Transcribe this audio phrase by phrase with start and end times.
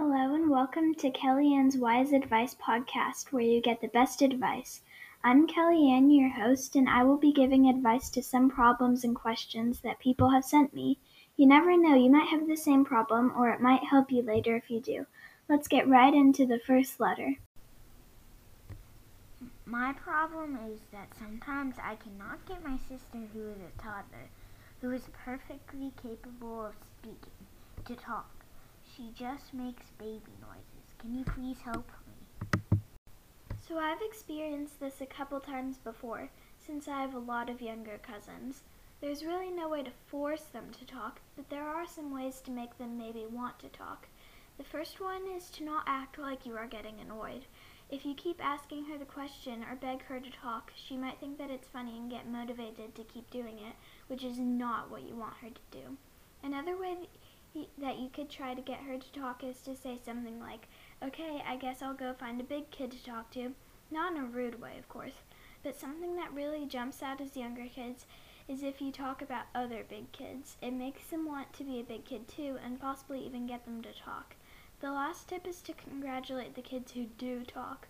[0.00, 4.80] Hello and welcome to Kelly Anne's Wise Advice podcast, where you get the best advice.
[5.24, 9.16] I'm Kelly Anne, your host, and I will be giving advice to some problems and
[9.16, 11.00] questions that people have sent me.
[11.36, 14.54] You never know, you might have the same problem, or it might help you later
[14.54, 15.04] if you do.
[15.48, 17.34] Let's get right into the first letter.
[19.66, 24.28] My problem is that sometimes I cannot get my sister, who is a toddler,
[24.80, 27.32] who is perfectly capable of speaking,
[27.86, 28.37] to talk.
[28.98, 30.92] She just makes baby noises.
[30.98, 32.80] Can you please help me?
[33.60, 38.00] So I've experienced this a couple times before, since I have a lot of younger
[38.02, 38.64] cousins.
[39.00, 42.50] There's really no way to force them to talk, but there are some ways to
[42.50, 44.08] make them maybe want to talk.
[44.56, 47.44] The first one is to not act like you are getting annoyed.
[47.92, 51.38] If you keep asking her the question or beg her to talk, she might think
[51.38, 53.76] that it's funny and get motivated to keep doing it,
[54.08, 55.96] which is not what you want her to do.
[56.42, 56.96] Another way
[57.78, 60.68] that you could try to get her to talk is to say something like,
[61.02, 63.54] Okay, I guess I'll go find a big kid to talk to.
[63.90, 65.22] Not in a rude way, of course,
[65.62, 68.06] but something that really jumps out as younger kids
[68.48, 70.56] is if you talk about other big kids.
[70.62, 73.82] It makes them want to be a big kid too, and possibly even get them
[73.82, 74.34] to talk.
[74.80, 77.88] The last tip is to congratulate the kids who do talk.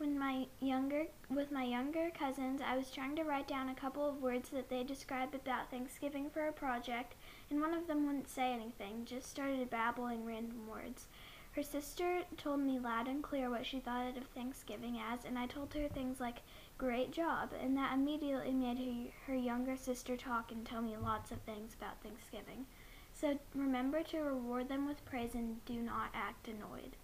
[0.00, 4.08] When my younger with my younger cousins, I was trying to write down a couple
[4.08, 7.16] of words that they described about Thanksgiving for a project,
[7.50, 11.08] and one of them wouldn't say anything, just started babbling random words.
[11.52, 15.44] Her sister told me loud and clear what she thought of Thanksgiving as, and I
[15.44, 16.38] told her things like,
[16.78, 21.30] Great job, and that immediately made her, her younger sister talk and tell me lots
[21.30, 22.64] of things about Thanksgiving.
[23.12, 26.96] So remember to reward them with praise and do not act annoyed.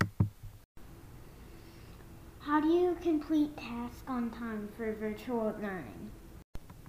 [2.46, 6.12] How do you complete tasks on time for virtual learning?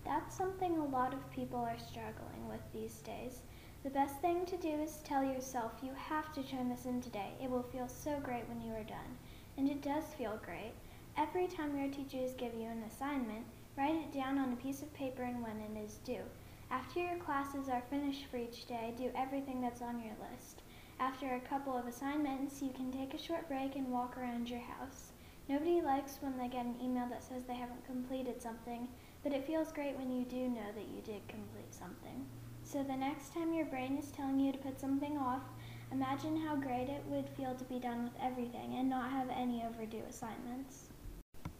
[0.05, 3.41] That's something a lot of people are struggling with these days.
[3.83, 7.31] The best thing to do is tell yourself you have to turn this in today.
[7.41, 9.17] It will feel so great when you are done.
[9.57, 10.73] And it does feel great.
[11.17, 14.93] Every time your teachers give you an assignment, write it down on a piece of
[14.93, 16.25] paper and when it is due.
[16.69, 20.61] After your classes are finished for each day, do everything that's on your list.
[20.99, 24.61] After a couple of assignments, you can take a short break and walk around your
[24.61, 25.13] house.
[25.49, 28.87] Nobody likes when they get an email that says they haven't completed something,
[29.23, 32.25] but it feels great when you do know that you did complete something.
[32.63, 35.43] So the next time your brain is telling you to put something off,
[35.91, 39.63] imagine how great it would feel to be done with everything and not have any
[39.63, 40.89] overdue assignments.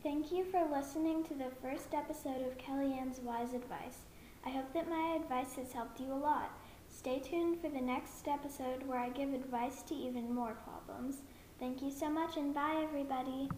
[0.04, 4.00] Thank you for listening to the first episode of Kelly Anne's Wise Advice.
[4.46, 6.52] I hope that my advice has helped you a lot.
[6.90, 11.22] Stay tuned for the next episode where I give advice to even more problems.
[11.58, 13.50] Thank you so much and bye everybody.